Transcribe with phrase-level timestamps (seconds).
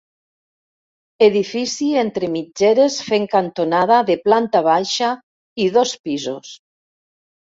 [1.25, 5.11] Edifici entre mitgeres fent cantonada de planta baixa
[5.67, 6.55] i dos pisos.